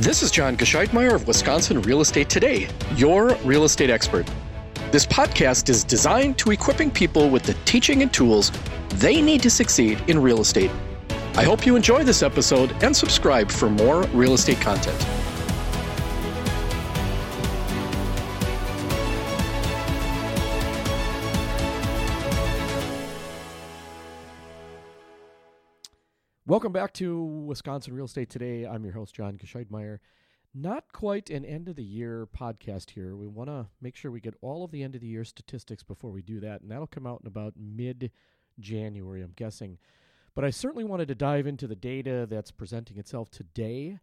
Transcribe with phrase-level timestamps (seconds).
[0.00, 4.26] This is John Gescheidmeyer of Wisconsin Real Estate Today, your real estate expert.
[4.90, 8.50] This podcast is designed to equipping people with the teaching and tools
[8.94, 10.70] they need to succeed in real estate.
[11.34, 14.96] I hope you enjoy this episode and subscribe for more real estate content.
[26.50, 28.66] Welcome back to Wisconsin Real Estate Today.
[28.66, 30.00] I'm your host, John Gescheidmeyer.
[30.52, 33.14] Not quite an end of the year podcast here.
[33.14, 35.84] We want to make sure we get all of the end of the year statistics
[35.84, 38.10] before we do that, and that'll come out in about mid
[38.58, 39.78] January, I'm guessing.
[40.34, 44.00] But I certainly wanted to dive into the data that's presenting itself today.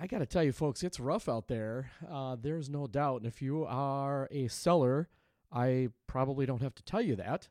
[0.00, 1.92] I got to tell you, folks, it's rough out there.
[2.10, 3.18] Uh, there's no doubt.
[3.18, 5.08] And if you are a seller,
[5.52, 7.46] I probably don't have to tell you that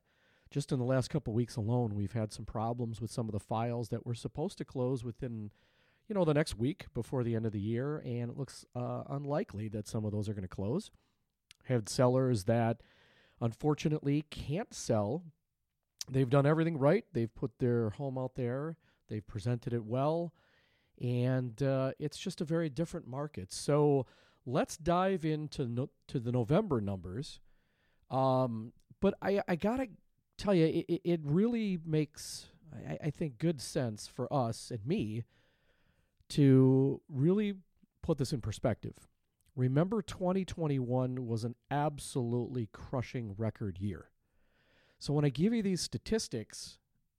[0.49, 3.39] just in the last couple weeks alone, we've had some problems with some of the
[3.39, 5.51] files that were supposed to close within,
[6.07, 9.03] you know, the next week before the end of the year, and it looks uh,
[9.09, 10.91] unlikely that some of those are going to close.
[11.66, 12.81] Had sellers that
[13.41, 15.23] unfortunately can't sell.
[16.09, 17.03] They've done everything right.
[17.11, 18.77] They've put their home out there.
[19.09, 20.33] They've presented it well,
[21.02, 23.52] and uh, it's just a very different market.
[23.52, 24.05] So
[24.45, 27.39] let's dive into no, to the November numbers.
[28.09, 29.89] Um, but I, I gotta
[30.38, 32.47] tell you, it, it really makes,
[32.88, 35.23] I, I think, good sense for us and me
[36.29, 37.55] to really
[38.02, 39.07] put this in perspective.
[39.55, 44.09] Remember, 2021 was an absolutely crushing record year.
[44.99, 46.77] So when I give you these statistics,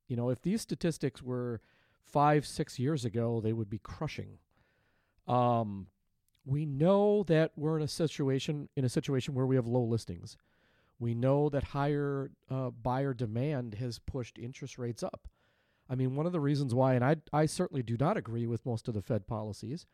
[0.08, 1.60] you know, if these statistics were
[2.04, 4.38] five, six years ago, they would be crushing.
[5.26, 5.88] Um,
[6.44, 10.36] we know that we're in a situation in a situation where we have low listings.
[10.98, 15.28] We know that higher uh, buyer demand has pushed interest rates up.
[15.88, 18.66] I mean, one of the reasons why, and I, I certainly do not agree with
[18.66, 19.86] most of the Fed policies,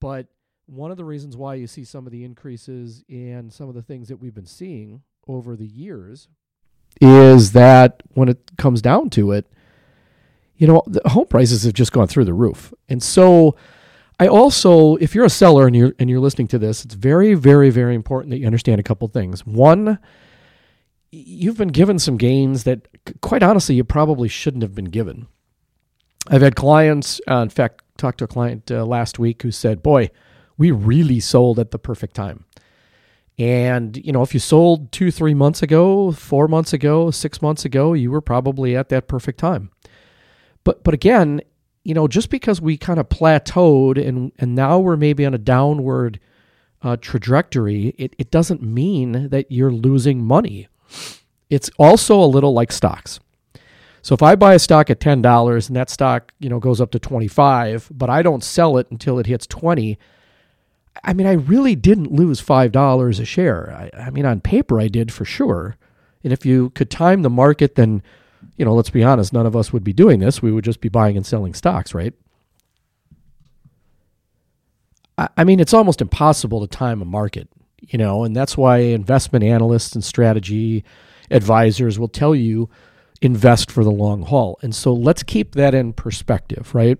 [0.00, 0.28] but
[0.66, 3.82] one of the reasons why you see some of the increases in some of the
[3.82, 6.28] things that we've been seeing over the years
[7.00, 9.46] is that when it comes down to it,
[10.56, 12.74] you know, the home prices have just gone through the roof.
[12.88, 13.56] And so
[14.20, 17.34] I also, if you're a seller and you're and you're listening to this, it's very,
[17.34, 19.46] very, very important that you understand a couple things.
[19.46, 19.98] One,
[21.10, 22.88] you've been given some gains that,
[23.20, 25.28] quite honestly, you probably shouldn't have been given.
[26.26, 29.82] I've had clients, uh, in fact, talked to a client uh, last week who said,
[29.82, 30.10] "Boy,
[30.56, 32.44] we really sold at the perfect time."
[33.38, 37.64] And you know, if you sold two, three months ago, four months ago, six months
[37.64, 39.70] ago, you were probably at that perfect time.
[40.64, 41.40] But but again,
[41.88, 45.38] you know, just because we kind of plateaued and and now we're maybe on a
[45.38, 46.20] downward
[46.82, 50.68] uh, trajectory, it, it doesn't mean that you're losing money.
[51.48, 53.20] It's also a little like stocks.
[54.02, 56.78] So if I buy a stock at ten dollars and that stock, you know, goes
[56.78, 59.98] up to twenty five, but I don't sell it until it hits twenty,
[61.02, 63.90] I mean, I really didn't lose five dollars a share.
[63.94, 65.78] I, I mean, on paper, I did for sure.
[66.22, 68.02] And if you could time the market, then
[68.58, 70.42] you know, let's be honest, none of us would be doing this.
[70.42, 72.12] We would just be buying and selling stocks, right?
[75.16, 77.48] I mean, it's almost impossible to time a market,
[77.80, 80.84] you know, and that's why investment analysts and strategy
[81.30, 82.68] advisors will tell you
[83.20, 84.58] invest for the long haul.
[84.62, 86.98] And so let's keep that in perspective, right?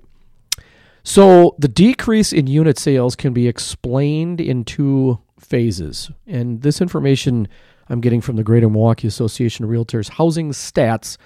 [1.05, 6.11] So the decrease in unit sales can be explained in two phases.
[6.27, 7.47] And this information
[7.89, 11.17] I'm getting from the Greater Milwaukee Association of Realtors housing stats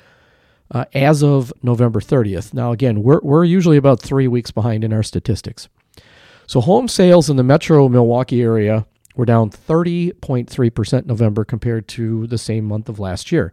[0.72, 2.53] uh, as of November 30th.
[2.53, 5.69] Now, again, we're, we're usually about three weeks behind in our statistics.
[6.47, 12.38] So, home sales in the metro Milwaukee area were down 30.3% November compared to the
[12.38, 13.53] same month of last year.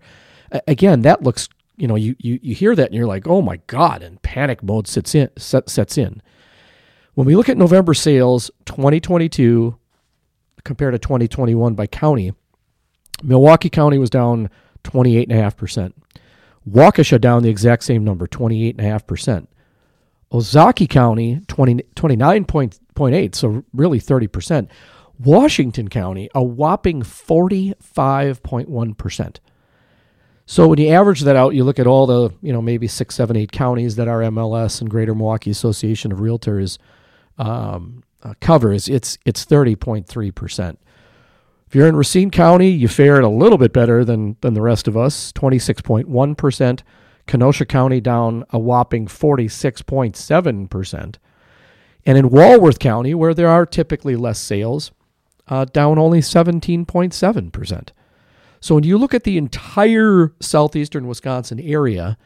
[0.52, 3.42] A- again, that looks, you know, you, you, you hear that and you're like, oh
[3.42, 6.22] my God, and panic mode sets in, set, sets in.
[7.16, 9.78] When we look at November sales 2022
[10.64, 12.32] compared to 2021 by county,
[13.22, 14.50] Milwaukee County was down
[14.86, 15.92] 28.5%.
[16.68, 19.46] Waukesha down the exact same number, 28.5%.
[20.32, 24.68] Ozaukee County, 20, 29.8, so really 30%.
[25.20, 29.38] Washington County, a whopping 45.1%.
[30.46, 33.14] So when you average that out, you look at all the, you know, maybe six,
[33.16, 36.80] seven, eight counties that our MLS and Greater Milwaukee Association of Realtors
[37.38, 40.78] um, uh, covers, it's it's 30.3%.
[41.70, 44.88] If you're in Racine County, you fared a little bit better than, than the rest
[44.88, 46.82] of us, 26.1%.
[47.28, 51.16] Kenosha County down a whopping 46.7%.
[52.08, 54.92] And in Walworth County, where there are typically less sales,
[55.48, 57.90] uh, down only 17.7%.
[58.60, 62.18] So when you look at the entire southeastern Wisconsin area,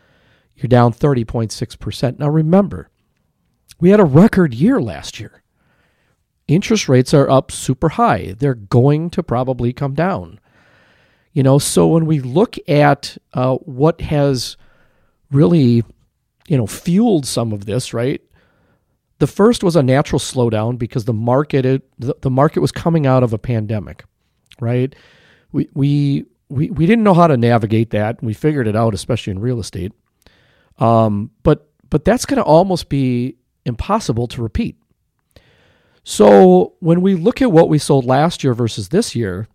[0.55, 2.17] you're down 30.6%.
[2.17, 2.89] Now remember,
[3.77, 5.42] We had a record year last year.
[6.47, 8.35] Interest rates are up super high.
[8.37, 10.39] They're going to probably come down.
[11.31, 14.55] You know, so when we look at uh, what has
[15.31, 15.83] really,
[16.47, 18.21] you know, fueled some of this, right?
[19.19, 23.07] The first was a natural slowdown because the market it, the, the market was coming
[23.07, 24.03] out of a pandemic,
[24.59, 24.93] right?
[25.51, 28.21] We we we we didn't know how to navigate that.
[28.21, 29.93] We figured it out, especially in real estate.
[30.77, 34.75] Um, but but that's going to almost be impossible to repeat.
[36.03, 39.47] So when we look at what we sold last year versus this year,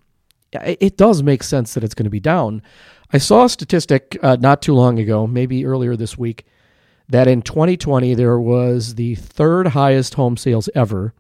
[0.52, 2.62] it does make sense that it's going to be down.
[3.12, 6.46] I saw a statistic uh, not too long ago, maybe earlier this week,
[7.08, 11.14] that in 2020 there was the third highest home sales ever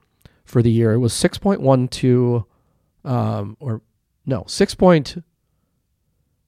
[0.44, 0.92] for the year.
[0.92, 2.44] It was 6.12,
[3.04, 3.82] um, or
[4.24, 4.74] no, 6.
[4.74, 5.22] Point,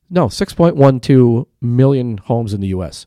[0.08, 3.06] no, 6.12 million homes in the U.S.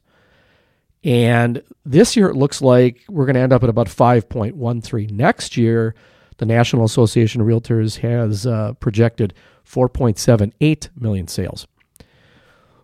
[1.03, 5.11] And this year it looks like we're going to end up at about 5.13.
[5.11, 5.95] Next year,
[6.37, 9.33] the National Association of Realtors has uh, projected
[9.67, 11.67] 4.78 million sales.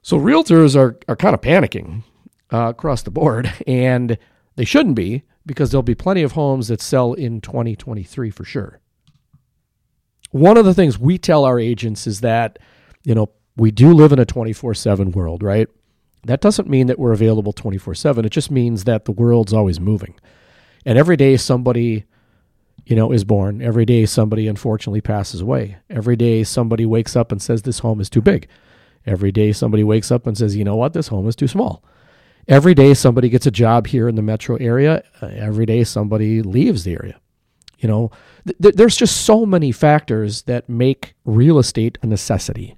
[0.01, 2.03] So realtors are, are kind of panicking
[2.51, 4.17] uh, across the board, and
[4.55, 8.79] they shouldn't be because there'll be plenty of homes that sell in 2023 for sure.
[10.31, 12.59] One of the things we tell our agents is that,
[13.03, 15.67] you know, we do live in a 24 7 world, right?
[16.23, 18.25] That doesn't mean that we're available 24 7.
[18.25, 20.15] It just means that the world's always moving.
[20.85, 22.05] And every day somebody,
[22.85, 23.61] you know, is born.
[23.61, 25.77] Every day somebody unfortunately passes away.
[25.89, 28.47] Every day somebody wakes up and says, This home is too big.
[29.05, 30.93] Every day somebody wakes up and says, You know what?
[30.93, 31.83] This home is too small.
[32.47, 35.03] Every day somebody gets a job here in the metro area.
[35.21, 37.19] Every day somebody leaves the area.
[37.77, 38.11] You know,
[38.61, 42.75] th- there's just so many factors that make real estate a necessity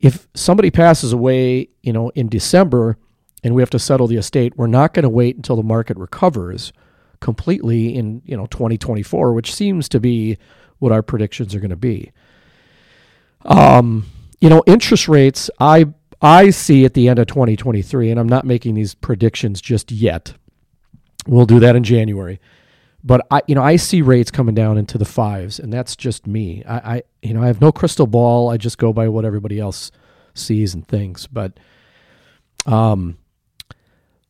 [0.00, 2.96] if somebody passes away, you know, in December
[3.44, 5.96] and we have to settle the estate, we're not going to wait until the market
[5.96, 6.72] recovers
[7.20, 10.38] completely in, you know, 2024, which seems to be
[10.78, 12.12] what our predictions are going to be.
[13.44, 14.06] Um,
[14.40, 15.86] you know, interest rates, I
[16.22, 20.34] I see at the end of 2023, and I'm not making these predictions just yet.
[21.26, 22.40] We'll do that in January.
[23.02, 26.26] But I, you know, I see rates coming down into the fives, and that's just
[26.26, 26.62] me.
[26.64, 28.50] I, I, you know, I have no crystal ball.
[28.50, 29.90] I just go by what everybody else
[30.34, 31.26] sees and thinks.
[31.26, 31.58] But,
[32.66, 33.16] um,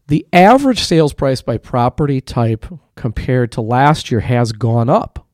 [0.07, 5.25] the average sales price by property type compared to last year has gone up.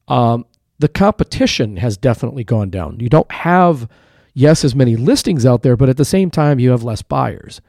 [0.07, 0.45] Um,
[0.79, 2.99] the competition has definitely gone down.
[2.99, 3.87] You don't have
[4.33, 7.61] yes, as many listings out there, but at the same time, you have less buyers.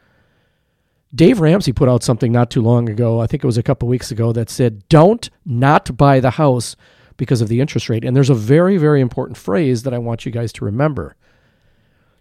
[1.14, 3.87] Dave Ramsey put out something not too long ago, I think it was a couple
[3.87, 6.75] weeks ago, that said, don't not buy the house
[7.16, 8.04] because of the interest rate.
[8.04, 11.14] And there's a very, very important phrase that I want you guys to remember.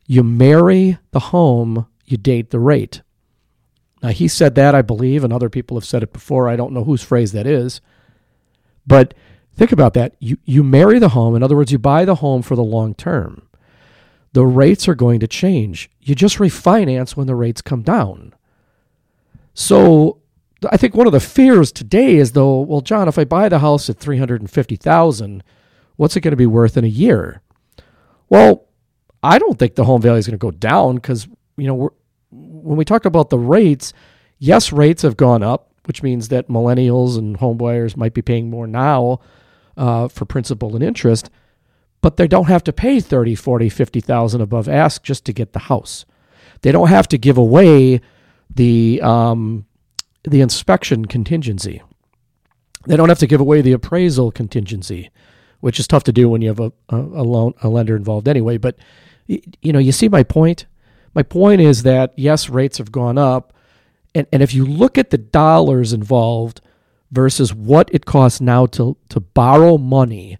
[0.05, 3.01] You marry the home, you date the rate.
[4.03, 6.47] Now, he said that, I believe, and other people have said it before.
[6.47, 7.81] I don't know whose phrase that is.
[8.85, 9.13] But
[9.55, 10.15] think about that.
[10.19, 11.35] You, you marry the home.
[11.35, 13.47] In other words, you buy the home for the long term
[14.33, 15.89] the rates are going to change.
[16.01, 18.33] You just refinance when the rates come down.
[19.53, 20.19] So
[20.69, 23.59] I think one of the fears today is though, well, John, if I buy the
[23.59, 25.43] house at 350,000,
[25.95, 27.41] what's it going to be worth in a year?
[28.29, 28.65] Well,
[29.21, 31.91] I don't think the home value is going to go down because, you know,
[32.31, 33.93] when we talk about the rates,
[34.39, 38.65] yes, rates have gone up, which means that millennials and homebuyers might be paying more
[38.65, 39.19] now
[39.77, 41.29] uh, for principal and interest,
[42.03, 45.59] but they don't have to pay 30, 40, 50,000 above ask just to get the
[45.59, 46.05] house.
[46.61, 48.01] They don't have to give away
[48.53, 49.65] the um,
[50.25, 51.81] the inspection contingency.
[52.85, 55.11] They don't have to give away the appraisal contingency,
[55.61, 58.27] which is tough to do when you have a, a, a loan a lender involved
[58.27, 58.57] anyway.
[58.57, 58.75] But
[59.27, 60.65] you know, you see my point.
[61.15, 63.53] My point is that yes, rates have gone up,
[64.13, 66.59] and, and if you look at the dollars involved
[67.11, 70.37] versus what it costs now to to borrow money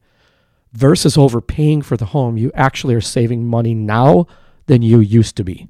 [0.74, 4.28] versus overpaying for the home, you actually are saving money now
[4.66, 5.68] than you used to be.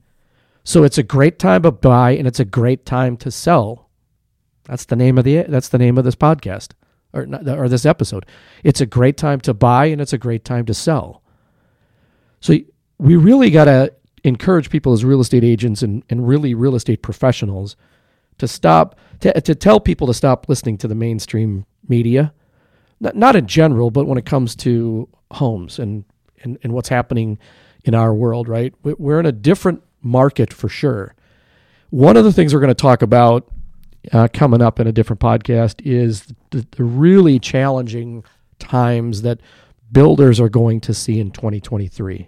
[0.63, 3.89] So it's a great time to buy and it's a great time to sell.
[4.63, 6.71] That's the name of the that's the name of this podcast
[7.11, 8.25] or or this episode.
[8.63, 11.21] It's a great time to buy and it's a great time to sell.
[12.39, 12.55] So
[12.97, 13.93] we really got to
[14.23, 17.75] encourage people as real estate agents and, and really real estate professionals
[18.37, 22.33] to stop to, to tell people to stop listening to the mainstream media
[22.99, 26.05] not, not in general but when it comes to homes and,
[26.43, 27.37] and, and what's happening
[27.83, 28.73] in our world right?
[28.83, 31.15] We're in a different market for sure.
[31.89, 33.51] One of the things we're going to talk about
[34.11, 38.23] uh, coming up in a different podcast is the, the really challenging
[38.59, 39.39] times that
[39.91, 42.27] builders are going to see in 2023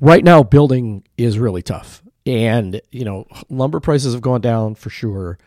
[0.00, 2.02] right now building is really tough.
[2.26, 5.38] And you know lumber prices have gone down for sure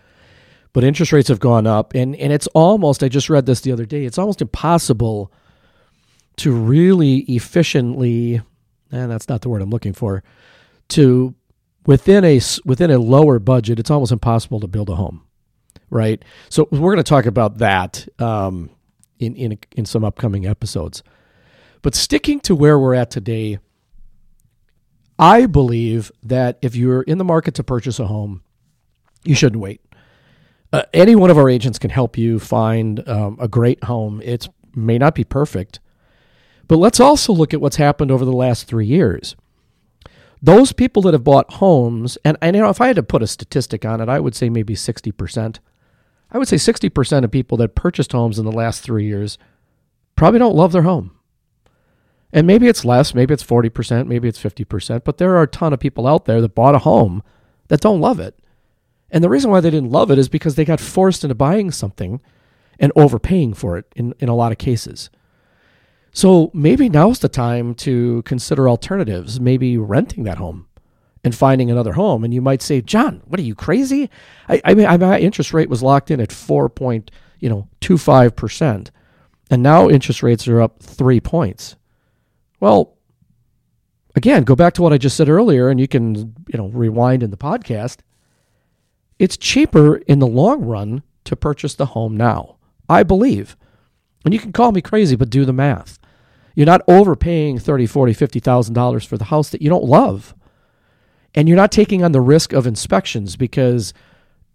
[0.74, 1.94] but interest rates have gone up.
[1.96, 5.32] And and it's almost i just read this the other day it's almost impossible
[6.38, 8.42] to really efficiently
[8.92, 10.24] and that's not the word i'm looking for
[10.90, 11.36] to
[11.86, 15.24] within a within a lower budget it's almost impossible to build a home
[15.92, 16.24] right?
[16.50, 18.72] So we're going to talk about that um,
[19.20, 21.04] in in in some upcoming episodes.
[21.84, 23.60] But sticking to where we're at today
[25.20, 28.42] I believe that if you're in the market to purchase a home,
[29.24, 29.82] you shouldn't wait.
[30.74, 34.22] Uh, any one of our agents can help you find um, a great home.
[34.24, 35.80] It may not be perfect,
[36.68, 39.36] but let's also look at what's happened over the last three years.
[40.42, 43.22] Those people that have bought homes, and, and you know, if I had to put
[43.22, 45.58] a statistic on it, I would say maybe 60%.
[46.32, 49.38] I would say 60% of people that purchased homes in the last three years
[50.16, 51.12] probably don't love their home.
[52.34, 55.74] And maybe it's less, maybe it's 40%, maybe it's 50%, but there are a ton
[55.74, 57.22] of people out there that bought a home
[57.68, 58.40] that don't love it.
[59.12, 61.70] And the reason why they didn't love it is because they got forced into buying
[61.70, 62.22] something
[62.80, 65.10] and overpaying for it in, in a lot of cases.
[66.14, 70.68] So maybe now's the time to consider alternatives, maybe renting that home
[71.24, 72.24] and finding another home.
[72.24, 74.10] And you might say, John, what are you crazy?
[74.50, 77.68] I, I mean, my interest rate was locked in at four point, you know,
[79.52, 81.76] and now interest rates are up three points.
[82.62, 82.96] Well,
[84.16, 86.16] again, go back to what I just said earlier, and you can
[86.48, 87.98] you know rewind in the podcast.
[89.22, 92.56] It's cheaper in the long run to purchase the home now.
[92.90, 93.56] I believe.
[94.26, 96.00] And you can call me crazy, but do the math.
[96.56, 100.34] You're not overpaying thirty, forty, fifty thousand dollars for the house that you don't love.
[101.36, 103.94] And you're not taking on the risk of inspections because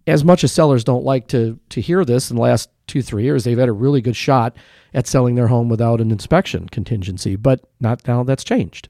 [0.05, 3.23] as much as sellers don't like to to hear this in the last two, three
[3.23, 4.57] years, they've had a really good shot
[4.93, 8.89] at selling their home without an inspection contingency, but not now that's changed.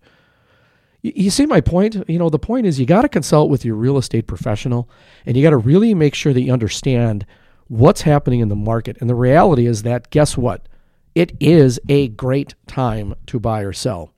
[1.14, 1.96] You, see my point?
[2.08, 4.88] You know, the point is you got to consult with your real estate professional
[5.24, 7.24] and you got to really make sure that you understand
[7.68, 8.96] what's happening in the market.
[9.00, 10.68] And the reality is that guess what?
[11.14, 14.12] It is a great time to buy or sell.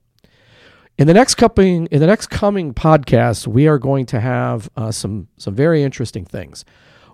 [0.97, 4.91] In the next coming in the next coming podcast, we are going to have uh,
[4.91, 6.65] some some very interesting things.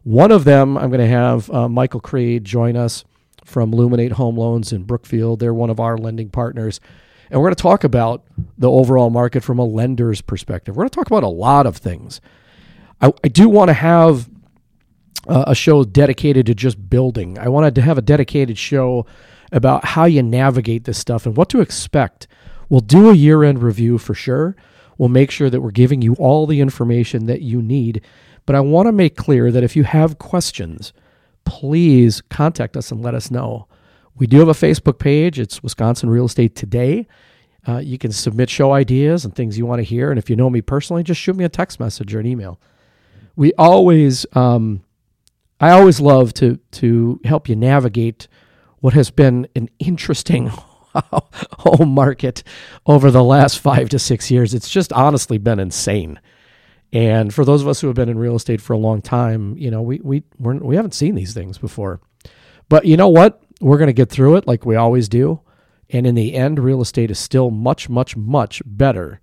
[0.03, 3.03] One of them, I'm going to have uh, Michael Creed join us
[3.43, 5.39] from Luminate Home Loans in Brookfield.
[5.39, 6.79] They're one of our lending partners.
[7.29, 8.23] And we're going to talk about
[8.57, 10.75] the overall market from a lender's perspective.
[10.75, 12.21] We're going to talk about a lot of things.
[13.01, 14.29] I, I do want to have
[15.27, 17.39] a show dedicated to just building.
[17.39, 19.07] I wanted to have a dedicated show
[19.51, 22.27] about how you navigate this stuff and what to expect.
[22.69, 24.55] We'll do a year end review for sure.
[24.97, 28.03] We'll make sure that we're giving you all the information that you need
[28.45, 30.93] but I want to make clear that if you have questions,
[31.45, 33.67] please contact us and let us know.
[34.17, 35.39] We do have a Facebook page.
[35.39, 37.05] It's Wisconsin Real Estate Today.
[37.67, 40.09] Uh, you can submit show ideas and things you want to hear.
[40.09, 42.59] And if you know me personally, just shoot me a text message or an email.
[43.35, 44.83] We always, um,
[45.59, 48.29] I always love to to help you navigate
[48.79, 50.47] what has been an interesting
[50.93, 52.43] home market
[52.85, 54.53] over the last five to six years.
[54.53, 56.21] It's just honestly been insane.
[56.93, 59.57] And for those of us who have been in real estate for a long time,
[59.57, 61.99] you know, we we we haven't seen these things before.
[62.69, 63.41] But you know what?
[63.61, 65.41] We're going to get through it like we always do.
[65.89, 69.19] And in the end, real estate is still much, much, much better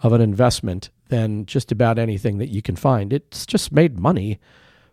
[0.00, 3.12] of an investment than just about anything that you can find.
[3.12, 4.38] It's just made money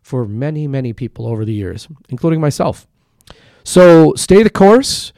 [0.02, 2.88] for many, many people over the years, including myself.
[3.64, 5.14] So stay the course,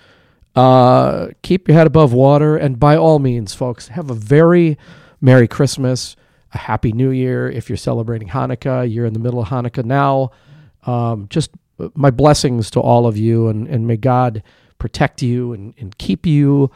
[0.55, 4.77] uh, keep your head above water, and by all means, folks, have a very
[5.21, 6.15] Merry Christmas,
[6.53, 7.49] a Happy New Year.
[7.49, 10.31] If you're celebrating Hanukkah, you're in the middle of Hanukkah now.
[10.85, 11.51] Um, just
[11.95, 14.43] my blessings to all of you, and, and may God
[14.77, 16.69] protect you and, and keep you,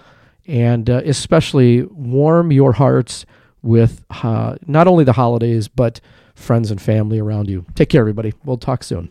[0.48, 3.25] and uh, especially warm your hearts
[3.62, 6.00] with uh, not only the holidays, but
[6.36, 7.66] friends and family around you.
[7.75, 8.34] Take care, everybody.
[8.46, 9.10] We'll talk soon.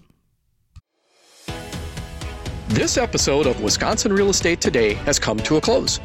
[2.69, 6.01] This episode of Wisconsin Real Estate Today has come to a close.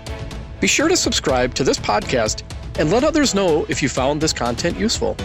[0.60, 2.44] Be sure to subscribe to this podcast
[2.80, 5.18] and let others know if you found this content useful.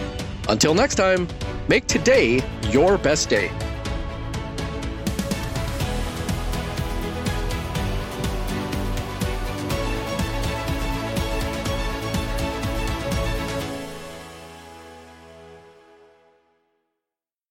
[0.49, 1.27] Until next time,
[1.67, 3.51] make today your best day.